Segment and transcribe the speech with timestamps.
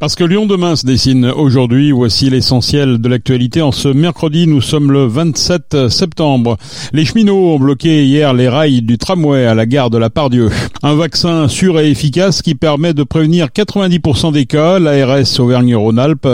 [0.00, 3.60] Parce que Lyon demain se dessine aujourd'hui, voici l'essentiel de l'actualité.
[3.60, 6.56] En ce mercredi, nous sommes le 27 septembre.
[6.94, 10.48] Les cheminots ont bloqué hier les rails du tramway à la gare de la Pardieu.
[10.82, 14.78] Un vaccin sûr et efficace qui permet de prévenir 90% des cas.
[14.78, 16.28] L'ARS Auvergne-Rhône-Alpes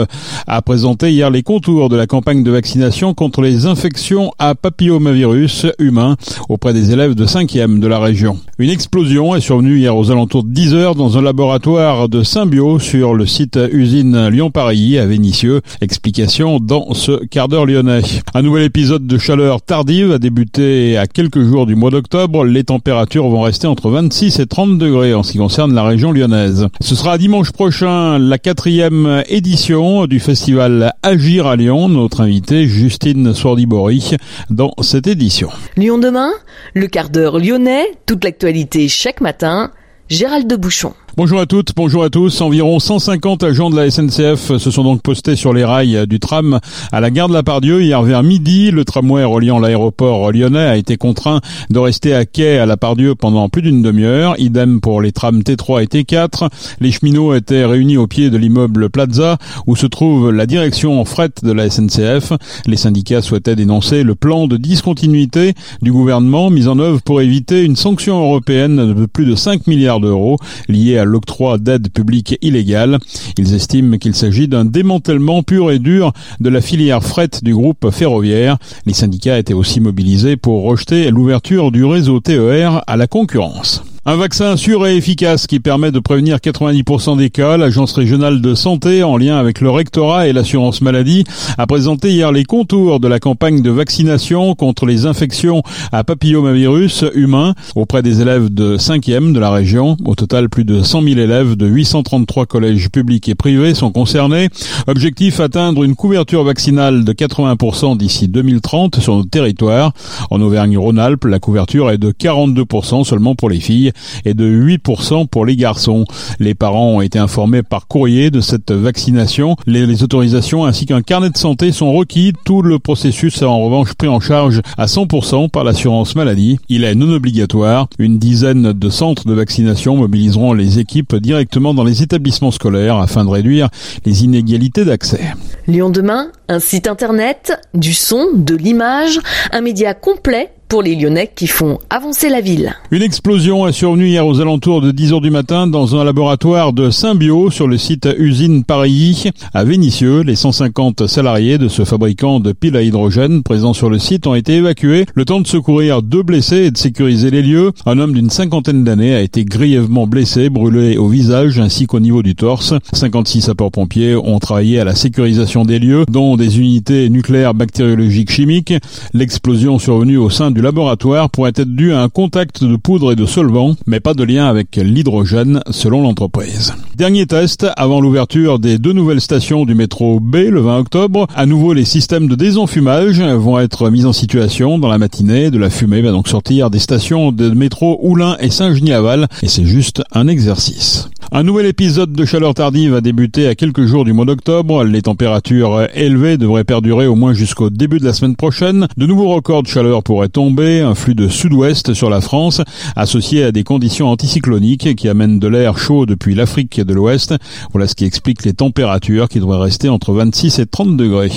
[0.47, 5.65] a présenté hier les contours de la campagne de vaccination contre les infections à papillomavirus
[5.77, 6.15] humain
[6.47, 8.39] auprès des élèves de 5e de la région.
[8.59, 12.79] Une explosion est survenue hier aux alentours de 10 heures dans un laboratoire de Symbio
[12.79, 15.61] sur le site usine Lyon-Paris à Vénissieux.
[15.81, 18.01] Explication dans ce quart d'heure lyonnais.
[18.33, 22.45] Un nouvel épisode de chaleur tardive a débuté à quelques jours du mois d'octobre.
[22.45, 26.11] Les températures vont rester entre 26 et 30 degrés en ce qui concerne la région
[26.11, 26.67] lyonnaise.
[26.81, 31.89] Ce sera dimanche prochain la quatrième édition du festival Agir à Lyon.
[31.89, 34.11] Notre invité Justine Swordibori
[34.49, 35.49] dans cette édition.
[35.75, 36.31] Lyon demain,
[36.73, 39.71] le quart d'heure lyonnais, toute l'actualité chaque matin.
[40.09, 40.93] Gérald de Bouchon.
[41.17, 42.41] Bonjour à toutes, bonjour à tous.
[42.41, 46.59] Environ 150 agents de la SNCF se sont donc postés sur les rails du tram
[46.91, 48.69] à la gare de la Pardieu hier vers midi.
[48.69, 53.15] Le tramway reliant l'aéroport lyonnais a été contraint de rester à quai à la Pardieu
[53.15, 54.39] pendant plus d'une demi-heure.
[54.39, 56.49] Idem pour les trams T3 et T4.
[56.81, 61.31] Les cheminots étaient réunis au pied de l'immeuble Plaza où se trouve la direction fret
[61.41, 62.33] de la SNCF.
[62.67, 67.63] Les syndicats souhaitaient dénoncer le plan de discontinuité du gouvernement mis en œuvre pour éviter
[67.63, 70.37] une sanction européenne de plus de 5 milliards d'euros
[70.69, 72.99] liée à l'octroi d'aides publiques illégales.
[73.37, 77.89] Ils estiment qu'il s'agit d'un démantèlement pur et dur de la filière fret du groupe
[77.91, 78.57] ferroviaire.
[78.85, 83.83] Les syndicats étaient aussi mobilisés pour rejeter l'ouverture du réseau TER à la concurrence.
[84.09, 87.57] Un vaccin sûr et efficace qui permet de prévenir 90% des cas.
[87.57, 91.25] L'Agence régionale de santé, en lien avec le rectorat et l'assurance maladie,
[91.57, 97.03] a présenté hier les contours de la campagne de vaccination contre les infections à papillomavirus
[97.15, 99.97] humain auprès des élèves de 5e de la région.
[100.05, 104.47] Au total, plus de 100 000 élèves de 833 collèges publics et privés sont concernés.
[104.87, 109.91] Objectif atteindre une couverture vaccinale de 80% d'ici 2030 sur notre territoire.
[110.31, 113.91] En Auvergne-Rhône-Alpes, la couverture est de 42% seulement pour les filles
[114.25, 116.05] et de 8% pour les garçons.
[116.39, 119.55] Les parents ont été informés par courrier de cette vaccination.
[119.65, 122.33] Les, autorisations ainsi qu'un carnet de santé sont requis.
[122.45, 126.59] Tout le processus est en revanche pris en charge à 100% par l'assurance maladie.
[126.69, 127.87] Il est non obligatoire.
[127.99, 133.25] Une dizaine de centres de vaccination mobiliseront les équipes directement dans les établissements scolaires afin
[133.25, 133.69] de réduire
[134.05, 135.33] les inégalités d'accès.
[135.67, 139.19] Lyon demain, un site internet, du son, de l'image,
[139.51, 142.75] un média complet pour les Lyonnais qui font avancer la ville.
[142.91, 146.73] Une explosion est survenue hier aux alentours de 10 heures du matin dans un laboratoire
[146.73, 150.21] de Symbio sur le site usine Paris à Vénissieux.
[150.21, 154.35] Les 150 salariés de ce fabricant de piles à hydrogène présents sur le site ont
[154.35, 155.05] été évacués.
[155.13, 157.71] Le temps de secourir deux blessés et de sécuriser les lieux.
[157.85, 162.23] Un homme d'une cinquantaine d'années a été grièvement blessé, brûlé au visage ainsi qu'au niveau
[162.23, 162.73] du torse.
[162.93, 168.73] 56 sapeurs-pompiers ont travaillé à la sécurisation des lieux, dont des unités nucléaires bactériologiques chimiques.
[169.13, 173.15] L'explosion survenue au sein du laboratoire pourrait être due à un contact de poudre et
[173.15, 176.73] de solvant, mais pas de lien avec l'hydrogène selon l'entreprise.
[176.95, 181.27] Dernier test avant l'ouverture des deux nouvelles stations du métro B le 20 octobre.
[181.35, 185.51] À nouveau, les systèmes de désenfumage vont être mis en situation dans la matinée.
[185.51, 189.67] De la fumée va donc sortir des stations de métro Oulin et Saint-Genis-Aval et c'est
[189.67, 191.07] juste un exercice.
[191.29, 194.85] Un nouvel épisode de chaleur tardive a débuté à quelques jours du mois d'octobre.
[194.85, 198.87] Les températures élevées devraient perdurer au moins jusqu'au début de la semaine prochaine.
[198.95, 200.79] De nouveaux records de chaleur pourraient tomber.
[200.79, 202.61] Un flux de sud-ouest sur la France,
[202.95, 207.35] associé à des conditions anticycloniques qui amènent de l'air chaud depuis l'Afrique de l'Ouest.
[207.73, 211.31] Voilà ce qui explique les températures qui devraient rester entre 26 et 30 degrés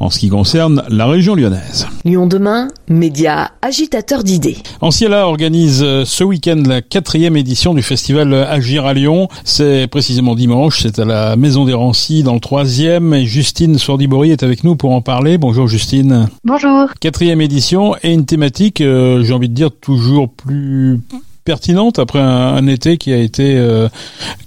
[0.00, 1.86] en ce qui concerne la région lyonnaise.
[2.04, 4.56] Lyon demain, média agitateur d'idées.
[4.80, 9.28] Anciela organise ce week-end la quatrième édition du festival Agir à Lyon.
[9.44, 14.32] C'est précisément dimanche, c'est à la Maison des Rancis dans le troisième et Justine Swordibori
[14.32, 15.38] est avec nous pour en parler.
[15.38, 16.28] Bonjour Justine.
[16.44, 16.88] Bonjour.
[17.00, 21.00] Quatrième édition et une thématique, euh, j'ai envie de dire, toujours plus
[21.46, 23.88] pertinente après un, été qui a été euh,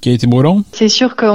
[0.01, 1.29] qui a été brûlant C'est sûr qu'on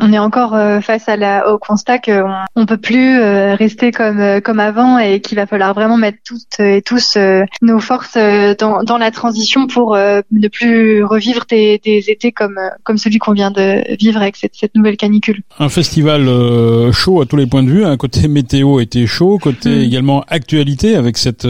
[0.00, 3.90] on, est encore euh, face à la, au constat qu'on on peut plus euh, rester
[3.90, 7.18] comme comme avant et qu'il va falloir vraiment mettre toutes et tous
[7.60, 8.16] nos forces
[8.58, 13.32] dans, dans la transition pour ne plus revivre des, des étés comme comme celui qu'on
[13.32, 15.42] vient de vivre avec cette, cette nouvelle canicule.
[15.58, 16.28] Un festival
[16.92, 17.84] chaud à tous les points de vue.
[17.84, 19.80] Un côté météo était chaud, côté mm.
[19.80, 21.48] également actualité avec cette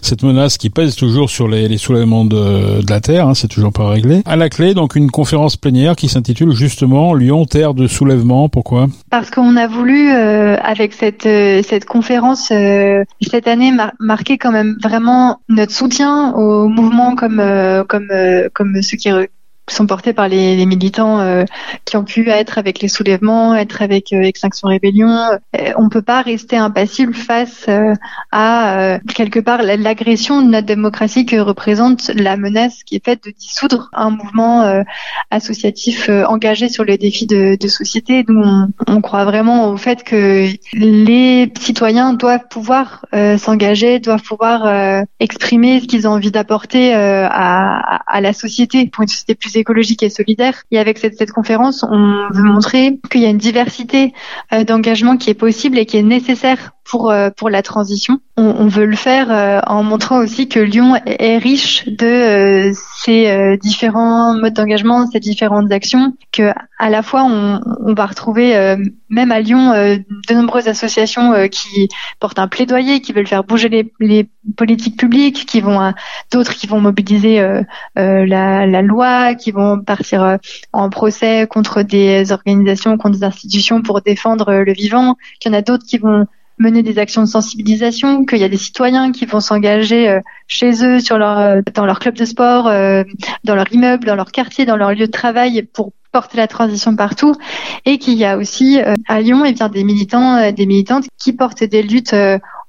[0.00, 3.48] cette menace qui pèse toujours sur les, les soulèvements de, de la Terre, hein, c'est
[3.48, 4.20] toujours pas réglé.
[4.26, 8.50] À la clé, donc une conférence plénière qui s'intitule justement Lyon, Terre de soulèvement.
[8.50, 8.86] Pourquoi?
[9.08, 14.52] Parce qu'on a voulu, euh, avec cette, euh, cette conférence, euh, cette année, marquer quand
[14.52, 17.42] même vraiment notre soutien aux mouvements comme,
[17.88, 18.10] comme,
[18.52, 19.08] comme ceux qui
[19.68, 21.44] sont portés par les, militants euh,
[21.84, 25.08] qui ont pu être avec les soulèvements, être avec euh, Extinction Rébellion.
[25.08, 27.94] Euh, on peut pas rester impassible face euh,
[28.32, 33.30] à quelque part l'agression de notre démocratie que représente la menace qui est faite de
[33.30, 34.82] dissoudre un mouvement
[35.30, 38.24] associatif engagé sur les défis de, de société.
[38.28, 43.04] Nous, on, on, croit vraiment au fait que les citoyens doivent pouvoir
[43.38, 49.08] s'engager, doivent pouvoir exprimer ce qu'ils ont envie d'apporter à, à la société pour une
[49.08, 50.62] société plus écologique et solidaire.
[50.70, 54.12] Et avec cette, conférence, on veut montrer qu'il y a une diversité
[54.52, 58.20] euh, d'engagement qui est possible et qui est nécessaire pour euh, pour la transition.
[58.36, 64.34] On, veut le faire euh, en montrant aussi que Lyon est, riche de ces différents
[64.34, 68.76] modes d'engagement, ces différentes actions, que à la fois on va retrouver
[69.12, 71.88] même à Lyon de nombreuses associations qui
[72.18, 75.92] portent un plaidoyer, qui veulent faire bouger les, les politiques publiques, qui vont
[76.32, 77.40] d'autres qui vont mobiliser
[77.94, 80.38] la, la, loi, qui vont partir
[80.72, 85.58] en procès contre des organisations, contre des institutions pour défendre le vivant, qu'il y en
[85.58, 86.26] a d'autres qui vont
[86.58, 90.84] mener des actions de sensibilisation, qu'il y a des citoyens qui vont s'engager euh, chez
[90.84, 93.02] eux, sur leur, euh, dans leur club de sport, euh,
[93.44, 96.94] dans leur immeuble, dans leur quartier, dans leur lieu de travail pour porter la transition
[96.94, 97.34] partout
[97.84, 98.78] et qu'il y a aussi
[99.08, 102.14] à Lyon et eh bien des militants des militantes qui portent des luttes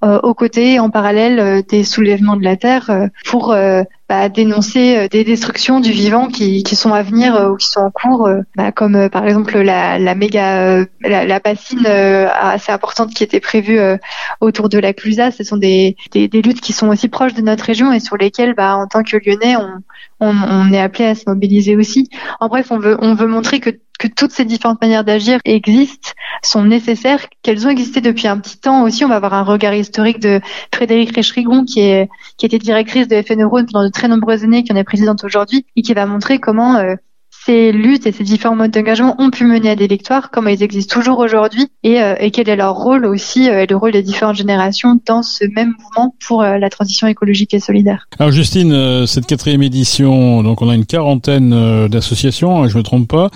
[0.02, 3.56] aux côtés en parallèle des soulèvements de la terre pour
[4.10, 7.68] bah, dénoncer euh, des destructions du vivant qui, qui sont à venir euh, ou qui
[7.68, 12.72] sont en cours, euh, bah, comme par exemple la, la méga la, la, bassine assez
[12.72, 13.80] importante qui était prévue
[14.42, 15.32] autour de la Clusa.
[15.32, 18.18] Ce sont des, des, des, luttes qui sont aussi proches de notre région et sur
[18.18, 19.80] lesquelles, bah, en tant que Lyonnais, on,
[20.20, 22.10] on, on est appelé à se mobiliser aussi.
[22.40, 26.12] En bref, on veut on veut montrer que que toutes ces différentes manières d'agir existent,
[26.42, 29.06] sont nécessaires, qu'elles ont existé depuis un petit temps aussi.
[29.06, 30.42] On va avoir un regard historique de
[30.74, 31.90] Frédéric Réchrigon, qui
[32.38, 35.66] qui était directrice de FN Neurone pendant très nombreuses années, qui en est présidente aujourd'hui,
[35.76, 36.96] et qui va montrer comment euh,
[37.46, 40.64] ces luttes et ces différents modes d'engagement ont pu mener à des victoires, comme ils
[40.64, 43.92] existent toujours aujourd'hui, et, euh, et, quel est leur rôle aussi, euh, et le rôle
[43.92, 48.08] des différentes générations dans ce même mouvement pour euh, la transition écologique et solidaire.
[48.18, 53.10] Alors Justine, cette quatrième édition, donc on a une quarantaine d'associations, hein, je me trompe
[53.10, 53.30] pas,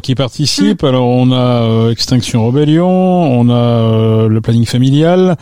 [0.00, 0.82] qui participent.
[0.82, 0.86] Mm.
[0.86, 5.36] Alors on a Extinction Rebellion, on a le planning familial,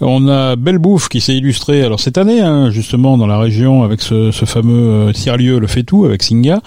[0.00, 3.82] on a Belle Bouffe qui s'est illustré alors cette année, hein, justement dans la région
[3.82, 6.60] avec ce, ce fameux tiers-lieu le fait tout avec Singa.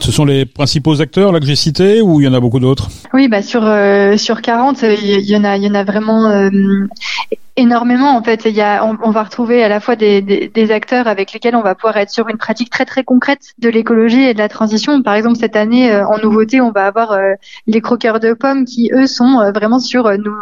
[0.00, 2.60] Ce sont les principaux acteurs là que j'ai cités ou il y en a beaucoup
[2.60, 2.88] d'autres?
[3.12, 6.26] Oui, bah sur euh, sur 40, il y, en a il y en a vraiment
[6.26, 6.50] euh,
[7.56, 8.44] énormément en fait.
[8.44, 11.74] Il y a, on, va retrouver à la fois des, acteurs avec lesquels on va
[11.74, 15.02] pouvoir être sur une pratique très très concrète de l'écologie et de la transition.
[15.02, 17.32] Par exemple, cette année euh, en nouveauté, on va avoir euh,
[17.66, 20.36] les croqueurs de pommes qui eux sont euh, vraiment sur nous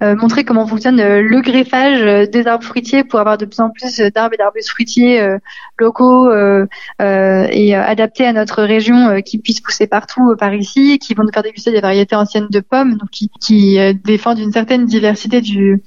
[0.00, 4.34] montrer comment fonctionne le greffage des arbres fruitiers pour avoir de plus en plus d'arbres
[4.34, 5.36] et d'arbustes fruitiers
[5.78, 6.30] locaux
[7.00, 11.42] et adaptés à notre région qui puissent pousser partout par ici, qui vont nous faire
[11.42, 15.82] déguster des variétés anciennes de pommes, donc qui, qui défendent une certaine diversité du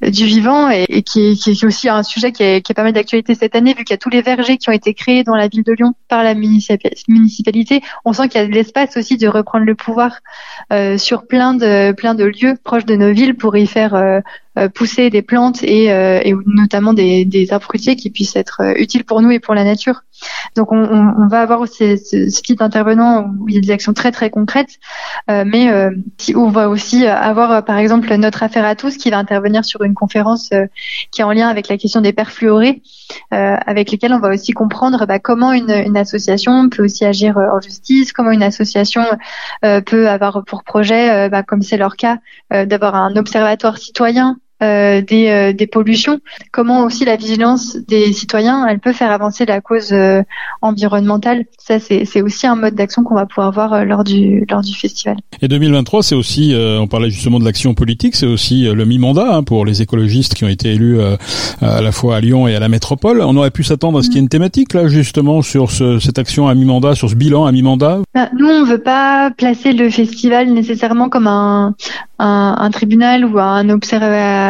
[0.00, 2.92] du vivant et, qui, qui, est aussi un sujet qui est, qui est pas mal
[2.92, 5.34] d'actualité cette année vu qu'il y a tous les vergers qui ont été créés dans
[5.34, 7.82] la ville de Lyon par la municipalité.
[8.04, 10.20] On sent qu'il y a de l'espace aussi de reprendre le pouvoir
[10.72, 14.20] euh, sur plein de plein de lieux proches de nos villes pour y faire euh,
[14.66, 18.74] pousser des plantes et, euh, et notamment des, des, arbres fruitiers qui puissent être euh,
[18.76, 20.02] utiles pour nous et pour la nature.
[20.56, 23.70] Donc on, on, va avoir aussi ce, ce type d'intervenants où il y a des
[23.70, 24.78] actions très très concrètes,
[25.28, 25.70] mais
[26.34, 29.94] on va aussi avoir par exemple notre affaire à tous qui va intervenir sur une
[29.94, 30.50] conférence
[31.12, 32.82] qui est en lien avec la question des perfluorés,
[33.30, 37.60] avec lesquels on va aussi comprendre bah, comment une, une, association peut aussi agir en
[37.60, 39.04] justice, comment une association
[39.62, 42.18] peut avoir pour projet, bah, comme c'est leur cas,
[42.50, 46.18] d'avoir un observatoire citoyen euh, des, euh, des, pollutions,
[46.50, 50.22] comment aussi la vigilance des citoyens, elle peut faire avancer la cause euh,
[50.62, 51.44] environnementale.
[51.58, 55.16] Ça, c'est aussi un mode d'action qu'on va pouvoir voir lors du lors du festival.
[55.42, 59.42] Et 2023, c'est aussi, on parlait justement de l'action politique, c'est aussi le mi-mandat hein,
[59.44, 60.98] pour les écologistes qui ont été élus
[61.60, 63.20] à la fois à Lyon et à la métropole.
[63.20, 65.98] On aurait pu s'attendre à ce qu'il y ait une thématique là, justement, sur ce,
[65.98, 68.00] cette action à mi-mandat, sur ce bilan à mi-mandat.
[68.14, 71.74] Bah, nous, on veut pas placer le festival nécessairement comme un,
[72.18, 73.68] un, un tribunal ou un,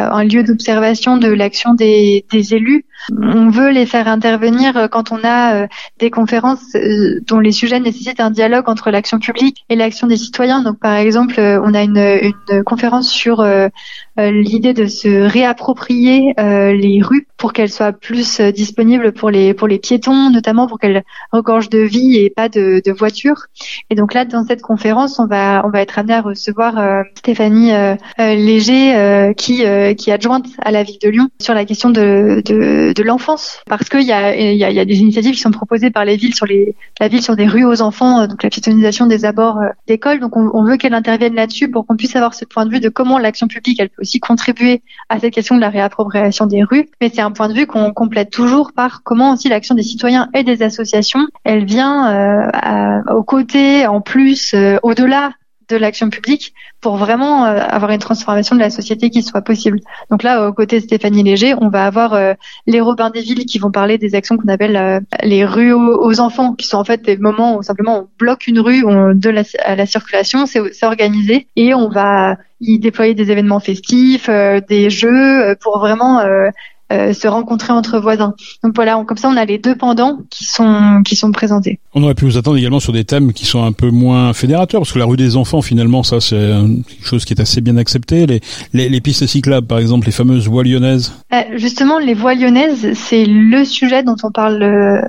[0.07, 2.85] un lieu d'observation de l'action des, des, élus.
[3.11, 5.67] On veut les faire intervenir quand on a euh,
[5.99, 10.17] des conférences euh, dont les sujets nécessitent un dialogue entre l'action publique et l'action des
[10.17, 10.63] citoyens.
[10.63, 13.45] Donc, par exemple, euh, on a une, une conférence sur
[14.17, 19.79] l'idée de se réapproprier les rues pour qu'elles soient plus disponibles pour les pour les
[19.79, 23.47] piétons, notamment pour qu'elles regorgent de vie et pas de, de voitures.
[23.91, 27.73] Et donc là, dans cette conférence, on va on va être amené à recevoir Stéphanie
[28.19, 29.65] Léger, qui
[29.97, 33.61] qui est adjointe à la ville de Lyon sur la question de de, de l'enfance,
[33.67, 36.17] parce qu'il y a y a, y a des initiatives qui sont proposées par les
[36.17, 39.61] villes sur les la ville sur des rues aux enfants, donc la piétonisation des abords
[39.87, 40.21] d'école.
[40.21, 42.81] Donc on, on veut qu'elle intervienne là-dessus pour qu'on puisse avoir ce point de vue
[42.81, 46.63] de comment l'action publique elle peut aussi contribuer à cette question de la réappropriation des
[46.63, 46.89] rues.
[47.01, 50.29] Mais c'est un point de vue qu'on complète toujours par comment aussi l'action des citoyens
[50.35, 55.33] et des associations, elle vient euh, aux côtés, en plus, euh, au-delà
[55.69, 59.81] de l'action publique pour vraiment euh, avoir une transformation de la société qui soit possible.
[60.11, 62.35] Donc là, aux côtés de Stéphanie Léger, on va avoir euh,
[62.67, 66.21] les Robins des villes qui vont parler des actions qu'on appelle euh, les rues aux,
[66.21, 69.35] enfants, qui sont en fait des moments où simplement on bloque une rue on, de
[69.65, 75.55] à la circulation, c'est organisé, et on va y déployer des événements festifs, des jeux
[75.61, 76.21] pour vraiment
[76.93, 78.35] euh, se rencontrer entre voisins.
[78.65, 81.79] Donc voilà, comme ça on a les deux pendants qui sont qui sont présentés.
[81.95, 84.81] On aurait pu vous attendre également sur des thèmes qui sont un peu moins fédérateurs,
[84.81, 87.77] parce que la rue des enfants finalement ça c'est quelque chose qui est assez bien
[87.77, 88.27] accepté.
[88.27, 88.41] Les,
[88.73, 91.13] les, les pistes cyclables par exemple, les fameuses voies lyonnaises.
[91.33, 94.63] Euh, justement, les voies lyonnaises, c'est le sujet dont on parle.
[94.63, 95.01] Euh,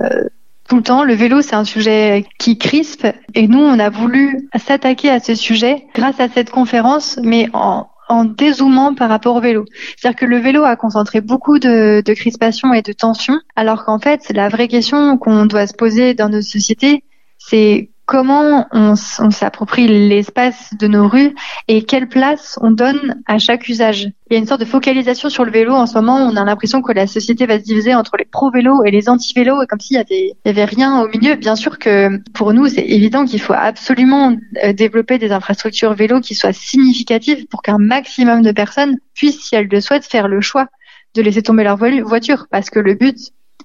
[0.68, 1.02] tout le temps.
[1.02, 5.34] Le vélo, c'est un sujet qui crispe et nous, on a voulu s'attaquer à ce
[5.34, 9.64] sujet grâce à cette conférence, mais en, en dézoomant par rapport au vélo.
[9.96, 14.00] C'est-à-dire que le vélo a concentré beaucoup de, de crispation et de tension, alors qu'en
[14.00, 17.04] fait, la vraie question qu'on doit se poser dans nos sociétés,
[17.38, 21.32] c'est comment on, s'approprie l'espace de nos rues
[21.68, 24.10] et quelle place on donne à chaque usage.
[24.28, 26.16] Il y a une sorte de focalisation sur le vélo en ce moment.
[26.16, 29.64] On a l'impression que la société va se diviser entre les pro-vélos et les anti-vélos,
[29.68, 31.36] comme s'il y avait, y avait rien au milieu.
[31.36, 36.20] Bien sûr que pour nous, c'est évident qu'il faut absolument euh, développer des infrastructures vélo
[36.20, 40.40] qui soient significatives pour qu'un maximum de personnes puissent, si elles le souhaitent, faire le
[40.40, 40.66] choix
[41.14, 42.46] de laisser tomber leur voiture.
[42.50, 43.18] Parce que le but,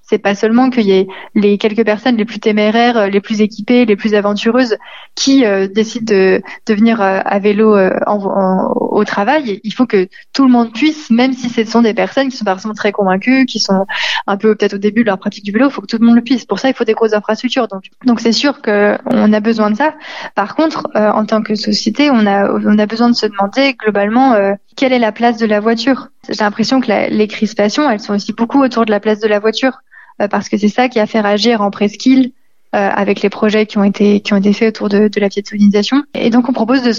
[0.08, 3.40] c'est pas seulement qu'il y ait les quelques personnes les plus téméraires, euh, les plus
[3.40, 4.76] équipées, les plus aventureuses
[5.14, 9.60] qui euh, décident de, de venir euh, à vélo au travail.
[9.64, 12.44] Il faut que tout le monde puisse, même si ce sont des personnes qui sont
[12.44, 13.84] forcément très convaincues, qui sont
[14.26, 16.06] un peu peut-être au début de leur pratique du vélo, il faut que tout le
[16.06, 16.44] monde le puisse.
[16.44, 17.66] Pour ça, il faut des grosses infrastructures.
[17.68, 19.94] Donc, donc c'est sûr qu'on a besoin de ça.
[20.34, 24.34] Par contre, en tant que société, on a on a besoin de se demander globalement
[24.76, 26.08] quelle est la place de la voiture.
[26.28, 29.28] J'ai l'impression que la, les crispations, elles sont aussi beaucoup autour de la place de
[29.28, 29.80] la voiture.
[30.20, 32.32] Euh, parce que c'est ça qui a fait agir en presqu'île
[32.74, 35.28] euh, avec les projets qui ont été qui ont été faits autour de, de la
[35.28, 36.02] piétonisation.
[36.14, 36.92] Et donc on propose de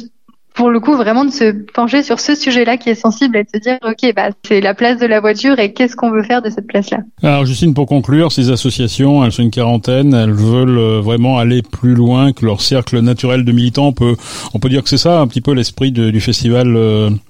[0.54, 3.50] pour le coup vraiment de se pencher sur ce sujet-là qui est sensible et de
[3.54, 6.42] se dire ok bah c'est la place de la voiture et qu'est-ce qu'on veut faire
[6.42, 7.00] de cette place-là?
[7.22, 11.62] Alors Justine pour conclure ces associations elles sont une quarantaine elles veulent euh, vraiment aller
[11.62, 14.16] plus loin que leur cercle naturel de militants on peut
[14.54, 16.74] on peut dire que c'est ça un petit peu l'esprit du festival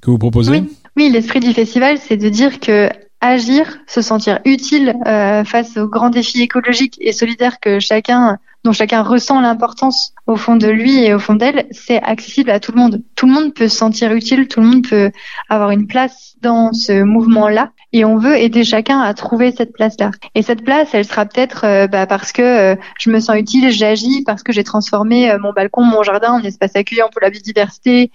[0.02, 0.52] que vous proposez?
[0.52, 2.90] Oui, oui l'esprit du festival c'est de dire que
[3.22, 8.74] agir, se sentir utile euh, face aux grands défis écologiques et solidaires que chacun, dont
[8.74, 12.72] chacun ressent l'importance au fond de lui et au fond d'elle, c'est accessible à tout
[12.72, 13.02] le monde.
[13.16, 15.12] Tout le monde peut se sentir utile, tout le monde peut
[15.50, 20.12] avoir une place dans ce mouvement-là et on veut aider chacun à trouver cette place-là.
[20.36, 23.72] Et cette place, elle sera peut-être euh, bah, parce que euh, je me sens utile,
[23.72, 28.12] j'agis, parce que j'ai transformé mon balcon, mon jardin en espace accueillant pour la biodiversité,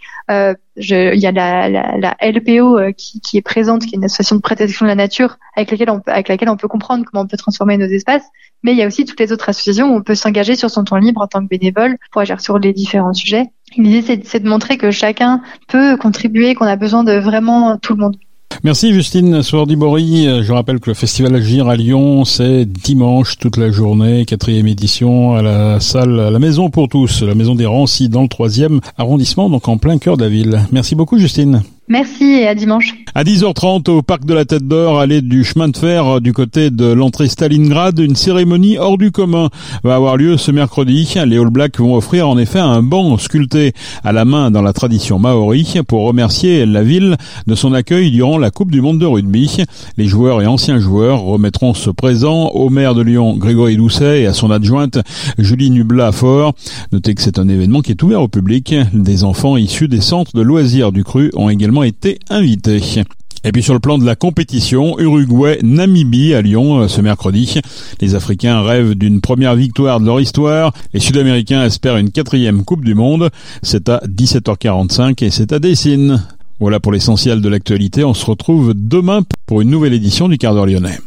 [0.76, 4.04] il y a la, la, la LPO euh, qui, qui, est présente, qui est une
[4.04, 7.24] association de protection de la nature, avec laquelle on avec laquelle on peut comprendre comment
[7.24, 8.24] on peut transformer nos espaces.
[8.62, 10.84] Mais il y a aussi toutes les autres associations où on peut s'engager sur son
[10.84, 13.46] temps libre en tant que bénévole pour agir sur les différents sujets.
[13.76, 18.00] L'idée, c'est de montrer que chacun peut contribuer, qu'on a besoin de vraiment tout le
[18.00, 18.16] monde.
[18.64, 20.42] Merci Justine Sourdibori.
[20.42, 25.34] Je rappelle que le festival Agir à Lyon, c'est dimanche toute la journée, quatrième édition
[25.34, 28.80] à la salle, à la Maison pour tous, la Maison des Rancis dans le troisième
[28.96, 30.60] arrondissement, donc en plein cœur de la ville.
[30.70, 31.62] Merci beaucoup Justine.
[31.92, 32.94] Merci et à dimanche.
[33.14, 36.70] À 10h30 au parc de la Tête d'Or, allée du chemin de fer du côté
[36.70, 39.50] de l'entrée Stalingrad, une cérémonie hors du commun
[39.84, 41.12] va avoir lieu ce mercredi.
[41.26, 44.72] Les All Blacks vont offrir en effet un banc sculpté à la main dans la
[44.72, 49.04] tradition maori pour remercier la ville de son accueil durant la Coupe du Monde de
[49.04, 49.58] rugby.
[49.98, 54.26] Les joueurs et anciens joueurs remettront ce présent au maire de Lyon, Grégory Doucet, et
[54.26, 54.98] à son adjointe,
[55.36, 56.54] Julie Nubla-Fort.
[56.92, 58.74] Notez que c'est un événement qui est ouvert au public.
[58.94, 63.04] Des enfants issus des centres de loisirs du Cru ont également été invités.
[63.44, 67.60] Et puis sur le plan de la compétition, Uruguay-Namibie à Lyon euh, ce mercredi.
[68.00, 70.72] Les Africains rêvent d'une première victoire de leur histoire.
[70.94, 73.30] Les Sud-Américains espèrent une quatrième Coupe du Monde.
[73.62, 76.22] C'est à 17h45 et c'est à Dessine.
[76.60, 78.04] Voilà pour l'essentiel de l'actualité.
[78.04, 80.98] On se retrouve demain pour une nouvelle édition du quart d'heure lyonnais.